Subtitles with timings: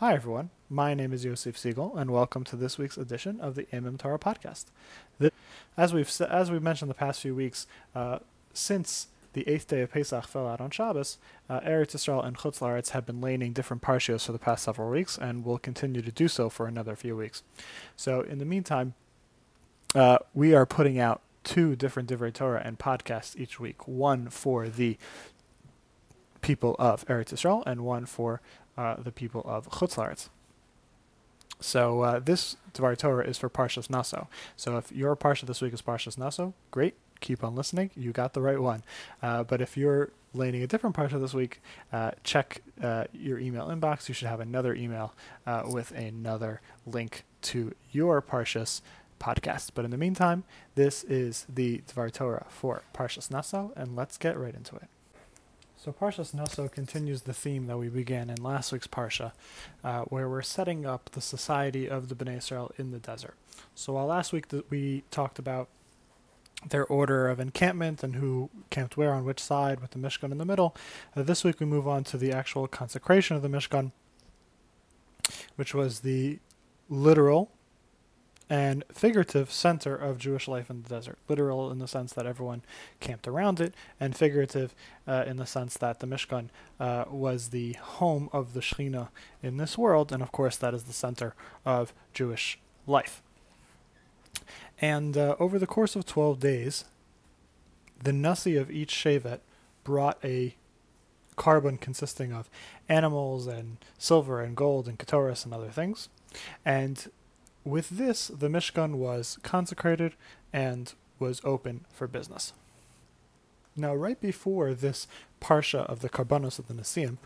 [0.00, 0.48] Hi, everyone.
[0.70, 4.18] My name is Yosef Siegel, and welcome to this week's edition of the MM Torah
[4.18, 4.64] podcast.
[5.76, 8.20] As we've as we've mentioned the past few weeks, uh,
[8.54, 11.18] since the eighth day of Pesach fell out on Shabbos,
[11.50, 14.88] uh, Eretz Yisrael and Chutz La'aretz have been laning different parshios for the past several
[14.88, 17.42] weeks, and will continue to do so for another few weeks.
[17.94, 18.94] So, in the meantime,
[19.94, 23.86] uh, we are putting out two different Divrei Torah and podcasts each week.
[23.86, 24.96] One for the
[26.40, 28.40] people of Eretz Yisrael, and one for
[28.76, 30.28] uh, the people of Chutz La'aretz.
[31.60, 34.28] So uh, this Dvar Torah is for Parshas Naso.
[34.56, 37.90] So if your Parsha this week is Parshas Naso, great, keep on listening.
[37.94, 38.82] You got the right one.
[39.22, 41.60] Uh, but if you're laning a different Parsha this week,
[41.92, 44.08] uh, check uh, your email inbox.
[44.08, 45.12] You should have another email
[45.46, 48.80] uh, with another link to your Parshas
[49.20, 49.70] podcast.
[49.74, 54.38] But in the meantime, this is the Dvar Torah for Parshas Naso, and let's get
[54.38, 54.88] right into it.
[55.82, 59.32] So Parshas Naso continues the theme that we began in last week's Parsha,
[59.82, 63.34] uh, where we're setting up the society of the Bnei Israel in the desert.
[63.74, 65.70] So while last week th- we talked about
[66.68, 70.36] their order of encampment and who camped where on which side with the Mishkan in
[70.36, 70.76] the middle,
[71.16, 73.92] uh, this week we move on to the actual consecration of the Mishkan,
[75.56, 76.40] which was the
[76.90, 77.50] literal
[78.50, 81.18] and figurative center of Jewish life in the desert.
[81.28, 82.62] Literal in the sense that everyone
[82.98, 84.74] camped around it, and figurative
[85.06, 86.48] uh, in the sense that the Mishkan
[86.80, 89.08] uh, was the home of the Shekhinah
[89.40, 91.34] in this world, and of course that is the center
[91.64, 93.22] of Jewish life.
[94.80, 96.84] And uh, over the course of 12 days,
[98.02, 99.40] the Nasi of each Shevet
[99.84, 100.56] brought a
[101.36, 102.50] korban consisting of
[102.88, 106.08] animals and silver and gold and ketoris and other things.
[106.64, 107.06] And
[107.64, 110.14] with this, the Mishkan was consecrated
[110.52, 112.52] and was open for business.
[113.76, 115.06] Now, right before this
[115.40, 117.18] parsha of the Karbanos of the Nasiim,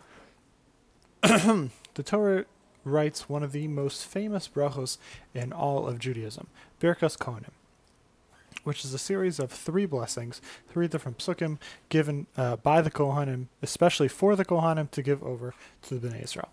[1.95, 2.45] the Torah
[2.85, 4.99] writes one of the most famous brachos
[5.33, 6.49] in all of Judaism,
[6.81, 7.53] Birkas Kohanim,
[8.63, 11.59] which is a series of three blessings, three different psukim
[11.89, 16.25] given uh, by the Kohanim, especially for the Kohanim to give over to the Bnei
[16.25, 16.51] Israel.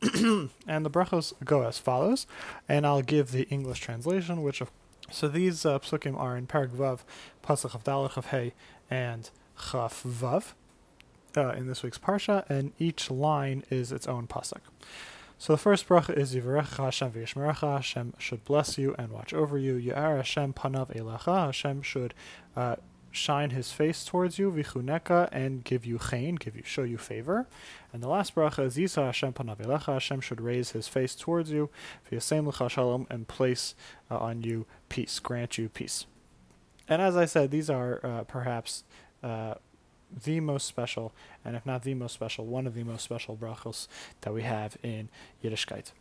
[0.66, 2.26] and the brachos go as follows,
[2.68, 4.70] and I'll give the English translation, which of
[5.10, 7.00] so these uh, psukim are in Perek Vav,
[7.42, 8.52] Pasach of Dalach of Hey,
[8.90, 9.30] and
[9.70, 10.52] Chaf Vav
[11.36, 14.60] uh, in this week's parsha, and each line is its own pasuk.
[15.38, 17.76] So the first bracha is Yivarecha Hashem v'yishmerecha.
[17.76, 19.76] Hashem should bless you and watch over you.
[19.76, 21.46] Ya'ar Hashem panav elecha.
[21.46, 22.12] Hashem should
[22.56, 22.76] uh,
[23.10, 27.46] shine his face towards you, vichuneka, and give you chain, give you, show you favor.
[27.92, 29.92] And the last bracha is Hashem panavelecha.
[29.94, 31.70] Hashem should raise his face towards you,
[32.10, 33.74] v'yasem lecha shalom, and place
[34.10, 36.06] uh, on you peace, grant you peace.
[36.88, 38.84] And as I said, these are uh, perhaps
[39.22, 39.54] uh,
[40.24, 41.12] the most special,
[41.44, 43.88] and if not the most special, one of the most special brachos
[44.22, 45.10] that we have in
[45.44, 45.92] Yiddishkeit.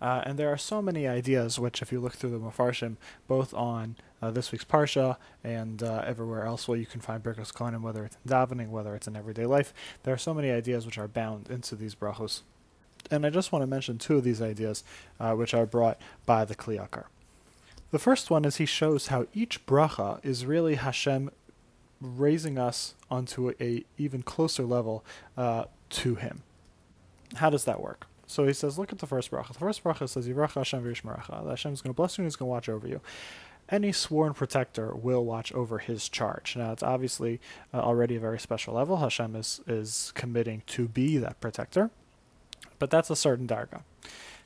[0.00, 2.96] Uh, and there are so many ideas, which, if you look through the Mefarshim,
[3.26, 7.52] both on uh, this week's Parsha and uh, everywhere else where you can find Birkas
[7.52, 10.84] Kohanim, whether it's in davening, whether it's in everyday life, there are so many ideas
[10.84, 12.42] which are bound into these brachos.
[13.10, 14.84] And I just want to mention two of these ideas,
[15.18, 17.04] uh, which are brought by the Kli Yakar.
[17.90, 21.30] The first one is he shows how each bracha is really Hashem
[22.00, 25.04] raising us onto a, a even closer level
[25.36, 26.42] uh, to Him.
[27.36, 28.06] How does that work?
[28.26, 29.48] So he says, look at the first bracha.
[29.48, 31.48] The first bracha says, Yivracha Hashem v'yishmerecha.
[31.48, 33.00] Hashem is going to bless you and He's going to watch over you.
[33.68, 36.54] Any sworn protector will watch over his charge.
[36.56, 37.40] Now, it's obviously
[37.74, 38.98] uh, already a very special level.
[38.98, 41.90] Hashem is, is committing to be that protector,
[42.78, 43.82] but that's a certain darga.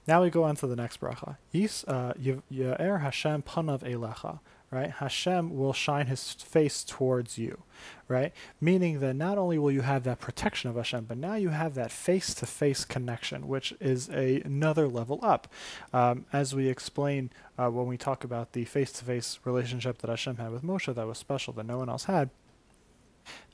[0.06, 1.36] Now we go on to the next bracha.
[1.52, 4.90] Yis uh, Ya'er Hashem panav elecha right?
[4.90, 7.62] Hashem will shine his face towards you,
[8.06, 8.32] right?
[8.60, 11.74] Meaning that not only will you have that protection of Hashem, but now you have
[11.74, 15.48] that face to face connection, which is a, another level up.
[15.92, 20.10] Um, as we explain uh, when we talk about the face to face relationship that
[20.10, 22.30] Hashem had with Moshe that was special that no one else had.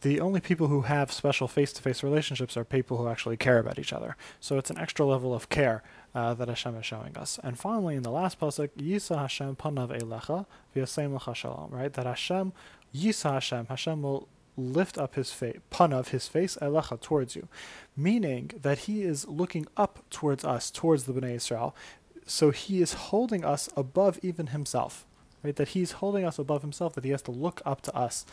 [0.02, 3.58] The only people who have special face to face relationships are people who actually care
[3.58, 4.16] about each other.
[4.40, 5.82] So it's an extra level of care
[6.16, 7.38] uh, that Hashem is showing us.
[7.42, 11.70] And finally, in the last pasuk, Yisa Hashem panav elecha v'yasem lecha shalom.
[11.70, 12.54] Right, that Hashem,
[12.94, 14.26] Yisa Hashem, Hashem will
[14.56, 17.48] lift up his face, panav his face elecha towards you,
[17.94, 21.76] meaning that he is looking up towards us, towards the Bnei Israel.
[22.24, 25.04] So he is holding us above even himself.
[25.44, 28.24] Right, that he's holding us above himself, that he has to look up to us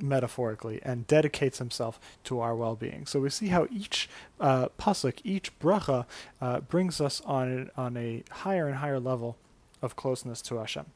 [0.00, 3.06] metaphorically, and dedicates himself to our well-being.
[3.06, 4.08] So we see how each
[4.40, 6.06] uh, pasuk, each bracha,
[6.40, 9.36] uh, brings us on on a higher and higher level
[9.82, 10.86] of closeness to Hashem,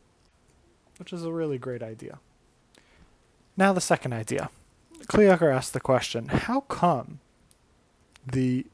[0.99, 2.19] which is a really great idea.
[3.57, 4.51] Now the second idea,
[5.07, 7.21] Kli Yakar asked the question: How come
[8.27, 8.67] the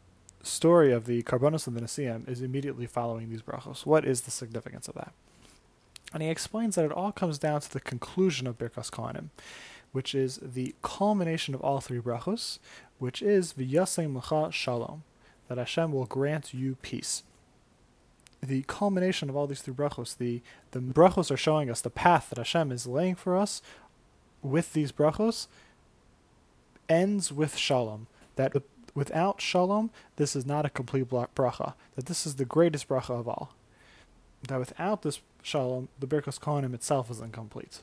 [0.47, 3.87] story of the Karbonos of the Nasiim is immediately following these brachos.
[3.87, 5.12] What is the significance of that?
[6.12, 9.31] And he explains that it all comes down to the conclusion of Birkas Kohanim,
[9.94, 12.58] which is the culmination of all three brachos,
[12.99, 15.05] which is V'yasem Lecha Shalom,
[15.46, 17.23] that Hashem will grant you peace.
[18.43, 20.43] The culmination of all these three brachos, the,
[20.73, 23.62] the brachos are showing us the path that Hashem is laying for us
[24.43, 25.46] with these brachos,
[26.88, 28.08] ends with Shalom.
[28.35, 28.52] That
[28.97, 31.75] without Shalom, this is not a complete bracha.
[31.94, 33.55] That this is the greatest bracha of all.
[34.49, 37.79] That without this Shalom, the Birkas Kohanim itself is incomplete.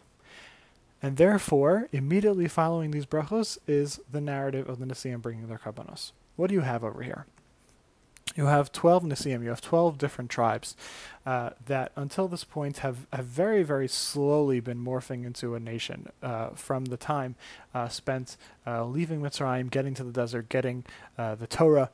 [1.02, 6.12] And therefore, immediately following these brachos is the narrative of the Nasiim bringing their karbanos.
[6.36, 7.26] What do you have over here?
[8.36, 10.76] You have 12 Nasiim, you have 12 different tribes
[11.26, 16.08] uh, that until this point have, have very, very slowly been morphing into a nation
[16.24, 17.36] uh, from the time
[17.74, 20.86] uh, spent uh, leaving Mitzrayim, getting to the desert, getting
[21.18, 21.90] uh, the Torah,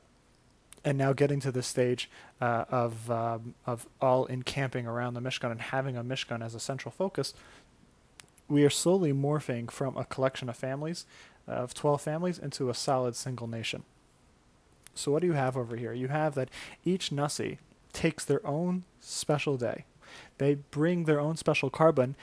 [0.86, 5.52] and now getting to the stage uh, of, um, of all encamping around the Mishkan
[5.52, 7.34] and having a Mishkan as a central focus
[8.50, 11.06] we are slowly morphing from a collection of families,
[11.48, 13.84] uh, of 12 families, into a solid single nation.
[14.96, 15.94] So, what do you have over here?
[15.94, 16.50] You have that
[16.84, 17.60] each Nasi
[17.94, 19.86] takes their own special day.
[20.38, 22.16] They bring their own special korban,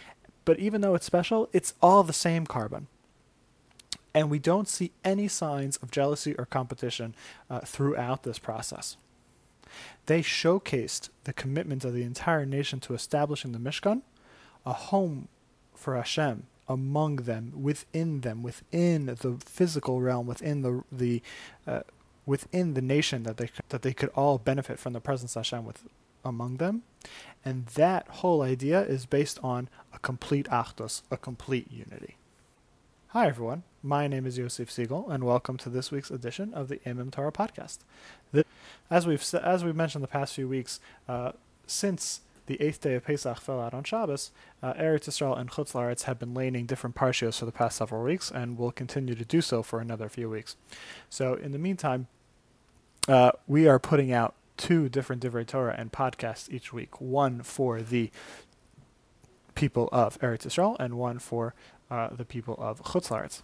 [0.44, 2.86] but even though it's special, it's all the same korban.
[4.12, 7.14] And we don't see any signs of jealousy or competition
[7.50, 8.96] uh, throughout this process.
[10.06, 14.02] They showcased the commitment of the entire nation to establishing the Mishkan,
[14.64, 15.28] a home
[15.76, 21.22] for Hashem among them, within them, within the physical realm, within the the
[21.66, 21.80] uh,
[22.26, 25.64] within the nation that they that they could all benefit from the presence of Hashem
[25.64, 25.84] with
[26.24, 26.82] among them,
[27.44, 32.16] and that whole idea is based on a complete achdus, a complete unity.
[33.08, 36.80] Hi everyone, my name is Yosef Siegel, and welcome to this week's edition of the
[36.86, 37.78] Imam Torah podcast.
[38.90, 41.32] as we've as we've mentioned the past few weeks, uh,
[41.66, 44.30] since the eighth day of Pesach fell out on Shabbos,
[44.62, 48.02] uh, Eretz Yisrael and Chutz La'aretz have been laning different parshios for the past several
[48.02, 50.56] weeks and will continue to do so for another few weeks.
[51.08, 52.06] So in the meantime,
[53.08, 57.00] uh, we are putting out two different Divrei Torah and podcasts each week.
[57.00, 58.10] One for the
[59.54, 61.54] people of Eretz Yisrael and one for
[61.90, 63.42] uh, the people of Chutz La'aretz.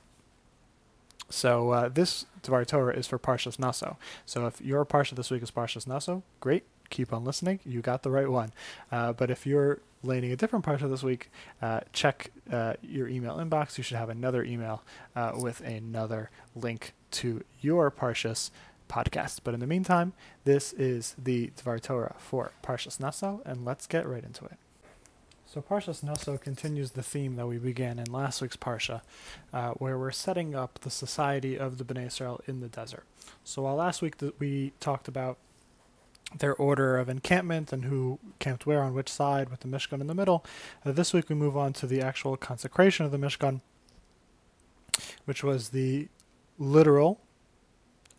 [1.30, 3.96] So uh, this Dvar Torah is for Parshas Naso.
[4.26, 7.60] So if your Parsha this week is Parshas Naso, great keep on listening.
[7.64, 8.52] You got the right one.
[8.92, 11.30] Uh, but if you're laning a different parsha this week,
[11.62, 13.78] uh, check uh, your email inbox.
[13.78, 14.82] You should have another email
[15.16, 18.50] uh, with another link to your Parshas
[18.88, 19.40] podcast.
[19.44, 20.12] But in the meantime,
[20.44, 24.58] this is the Dvar Torah for Parshas Naso, and let's get right into it.
[25.46, 29.00] So Parshas Naso continues the theme that we began in last week's Parsha,
[29.52, 33.02] uh, where we're setting up the society of the Bnei Israel in the desert.
[33.42, 35.38] So while last week th- we talked about
[36.36, 40.06] their order of encampment and who camped where on which side with the Mishkan in
[40.06, 40.44] the middle.
[40.84, 43.60] Uh, this week we move on to the actual consecration of the Mishkan,
[45.24, 46.08] which was the
[46.58, 47.20] literal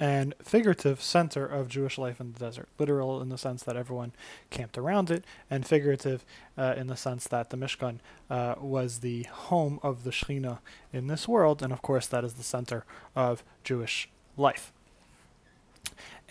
[0.02, 2.68] and figurative center of Jewish life in the desert.
[2.80, 4.14] Literal in the sense that everyone
[4.50, 6.26] camped around it, and figurative
[6.58, 10.58] uh, in the sense that the Mishkan uh, was the home of the Shekhinah
[10.92, 12.84] in this world, and of course that is the center
[13.16, 14.74] of Jewish life.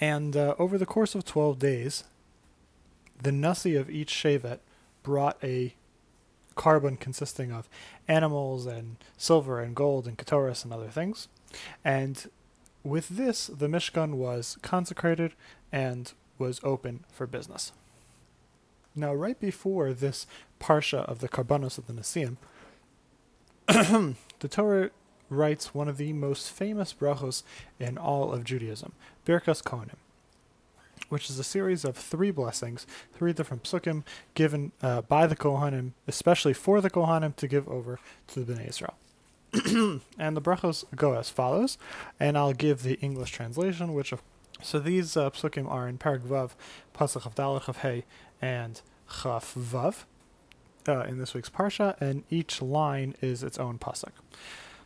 [0.00, 2.04] And uh, over the course of 12 days,
[3.22, 4.60] the Nasi of each Shevet
[5.02, 5.74] brought a
[6.56, 7.68] korban consisting of
[8.08, 11.28] animals and silver and gold and ketoris and other things.
[11.84, 12.30] And
[12.82, 15.34] with this, the Mishkan was consecrated
[15.70, 17.72] and was open for business.
[18.96, 20.26] Now, right before this
[20.58, 22.36] parsha of the Karbanos of the Nasiim,
[24.40, 24.90] the Torah
[25.30, 27.42] writes one of the most famous brachos
[27.78, 28.92] in all of Judaism,
[29.24, 29.96] Birkas Kohanim,
[31.08, 34.02] which is a series of three blessings, three different psukim
[34.34, 38.68] given uh, by the Kohanim, especially for the Kohanim to give over to the Bnei
[38.68, 38.94] Israel.
[40.18, 41.78] and the brachos go as follows,
[42.18, 44.22] and I'll give the English translation, which of
[44.62, 46.50] so these uh, psukim are in Perek Vav,
[46.94, 48.04] Pasach of Dalach of Hey,
[48.42, 48.82] and
[49.22, 50.04] Chaf Vav
[50.88, 54.12] uh, in this week's parsha, and each line is its own pasuk.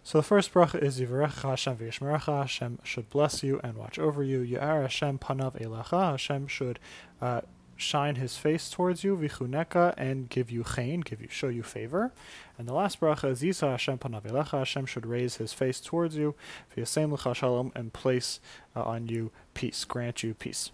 [0.07, 2.43] So the first bracha is Yivarecha Hashem v'yishmerecha.
[2.43, 4.41] Hashem should bless you and watch over you.
[4.41, 6.11] Ya'ar Hashem panav elecha.
[6.11, 6.79] Hashem should
[7.23, 7.41] uh,
[7.75, 12.13] shine His face towards you v'chuneka and give you chain, give you show you favor.
[12.59, 14.59] And the last bracha is Yisa Hashem panav elecha.
[14.59, 16.35] Hashem should raise His face towards you
[16.77, 18.41] v'yasem lecha shalom and place
[18.77, 20.71] uh, on you peace, grant you peace.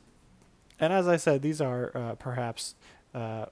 [0.80, 2.74] And as I said, these are uh, perhaps
[3.14, 3.46] uh,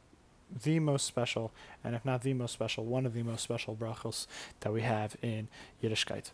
[0.62, 1.52] the most special,
[1.85, 4.26] and if not the most special, one of the most special brachos
[4.61, 5.49] that we have in
[5.83, 6.31] Yiddishkeit.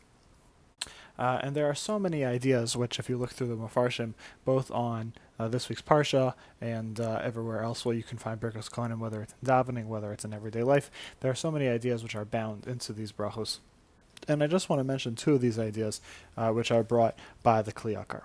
[1.17, 4.71] Uh, and there are so many ideas, which, if you look through the Mefarshim, both
[4.71, 8.99] on uh, this week's Parsha and uh, everywhere else where you can find Birkas Kohanim,
[8.99, 10.91] whether it's in davening, whether it's in everyday life,
[11.21, 13.59] there are so many ideas which are bound into these brachos.
[14.27, 16.01] And I just want to mention two of these ideas,
[16.37, 18.23] uh, which are brought by the Kli Yakar.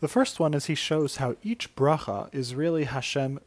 [0.00, 3.40] The first one is he shows how each bracha is really Hashem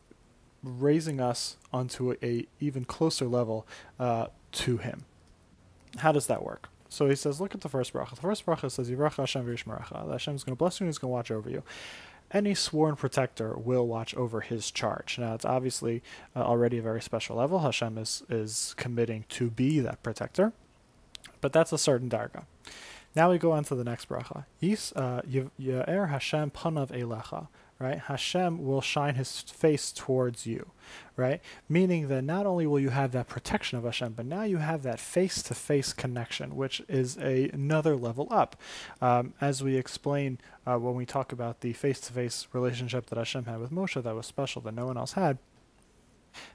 [0.64, 3.68] raising us onto a, a even closer level
[4.00, 5.06] uh, to Him.
[5.98, 6.70] How does that work?
[6.90, 8.16] So he says, look at the first bracha.
[8.16, 10.12] The first bracha says, Yivrach Hashem v'yishmerecha.
[10.12, 11.64] Hashem is going to bless you and He's going to watch over you.
[12.32, 15.18] Any sworn protector will watch over his charge.
[15.18, 16.04] Now, it's obviously
[16.36, 17.60] uh, already a very special level.
[17.60, 20.54] Hashem is, is committing to be that protector,
[21.42, 22.44] but that's a certain darga.
[23.16, 24.46] Now we go on to the next bracha.
[24.60, 27.48] Yis uh, Ya'er Hashem panav elecha
[27.80, 28.00] right?
[28.00, 30.72] Hashem will shine his face towards you,
[31.16, 31.42] right?
[31.70, 34.84] Meaning that not only will you have that protection of Hashem, but now you have
[34.84, 38.58] that face to face connection, which is a, another level up.
[39.02, 43.18] Um, as we explain uh, when we talk about the face to face relationship that
[43.18, 45.38] Hashem had with Moshe that was special that no one else had.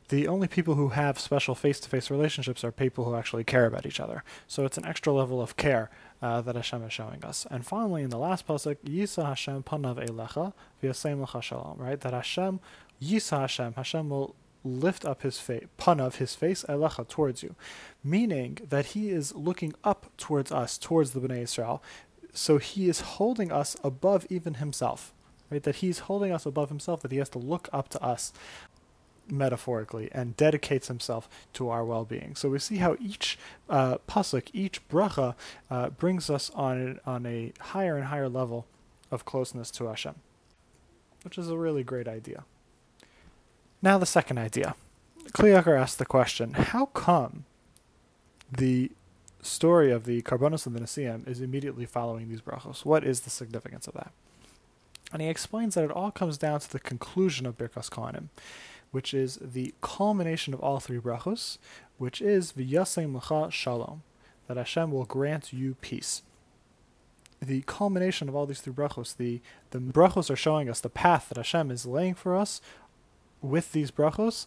[0.08, 3.66] The only people who have special face to face relationships are people who actually care
[3.66, 4.22] about each other.
[4.46, 5.90] So it's an extra level of care
[6.20, 7.46] uh, that Hashem is showing us.
[7.50, 10.52] And finally, in the last pasuk, Yisa Hashem panav elecha
[10.82, 11.78] v'yasem lecha shalom.
[11.78, 12.60] Right, that Hashem,
[13.02, 17.54] Yisa Hashem, Hashem will lift up his face, panav his face elecha towards you,
[18.02, 21.82] meaning that he is looking up towards us, towards the Bnei Israel.
[22.32, 25.12] So he is holding us above even himself.
[25.50, 28.32] Right, that he's holding us above himself, that he has to look up to us
[29.30, 32.34] metaphorically, and dedicates himself to our well-being.
[32.36, 33.38] So we see how each
[33.68, 35.34] uh, pasuk, each bracha,
[35.70, 38.66] uh, brings us on on a higher and higher level
[39.10, 40.14] of closeness to Hashem,
[41.22, 42.44] which is a really great idea.
[43.82, 44.74] Now the second idea,
[45.32, 47.44] Kli Yakar asked the question: How come
[48.50, 48.90] the
[49.42, 52.84] story of the Karbonos and the Nesiim is immediately following these brachos?
[52.84, 54.12] What is the significance of that?
[55.12, 58.28] And he explains that it all comes down to the conclusion of Birkas Kohanim
[58.94, 61.58] which is the culmination of all three brachos,
[61.98, 64.04] which is v'yasem lecha shalom,
[64.46, 66.22] that Hashem will grant you peace.
[67.42, 69.40] The culmination of all these three brachos, the,
[69.72, 72.60] the brachos are showing us the path that Hashem is laying for us
[73.42, 74.46] with these brachos,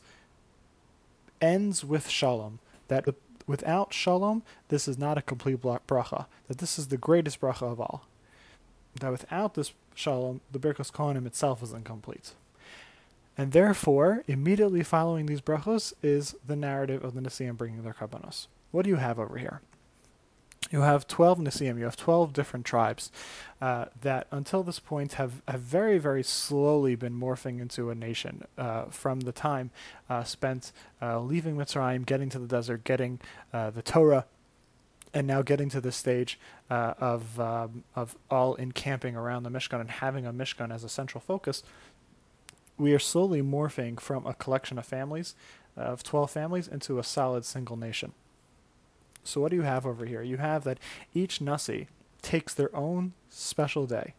[1.41, 2.59] ends with shalom.
[2.87, 3.03] That
[3.47, 6.27] without shalom, this is not a complete bracha.
[6.47, 8.07] That this is the greatest bracha of all.
[9.01, 12.31] That without this shalom, the Birkas Kohanim itself is incomplete.
[13.37, 18.47] And therefore, immediately following these brachos is the narrative of the Nesiim bringing their karbanos.
[18.71, 19.61] What do you have over here?
[20.71, 23.11] You have 12 Nesiim, you have 12 different tribes
[23.61, 28.43] uh, that until this point have, have very, very slowly been morphing into a nation
[28.57, 29.71] uh, from the time
[30.09, 33.19] uh, spent uh, leaving Mitzrayim, getting to the desert, getting
[33.53, 34.25] uh, the Torah,
[35.13, 36.37] and now getting to the stage
[36.69, 40.89] uh, of, um, of all encamping around the Mishkan and having a Mishkan as a
[40.89, 41.63] central focus
[42.77, 45.35] we are slowly morphing from a collection of families,
[45.77, 48.13] uh, of 12 families, into a solid single nation.
[49.23, 50.21] So, what do you have over here?
[50.21, 50.79] You have that
[51.13, 51.87] each Nasi
[52.21, 54.13] takes their own special day.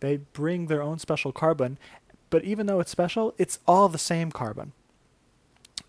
[0.00, 1.76] They bring their own special korban,
[2.28, 4.72] but even though it's special, it's all the same korban.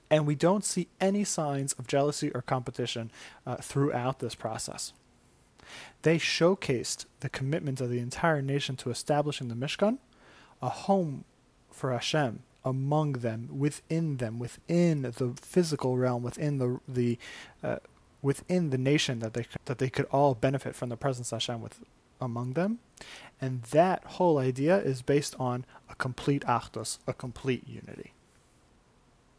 [0.10, 3.12] And we don't see any signs of jealousy or competition
[3.46, 4.94] uh, throughout this process.
[6.01, 10.00] They showcased the commitment of the entire nation to establishing the Mishkan,
[10.62, 11.24] a home
[11.74, 17.18] for Hashem among them, within them, within the physical realm, within the the
[17.63, 17.78] uh,
[18.22, 21.62] within the nation that they that they could all benefit from the presence of Hashem
[21.62, 21.80] with
[22.20, 22.80] among them,
[23.40, 28.13] and that whole idea is based on a complete achdus, a complete unity.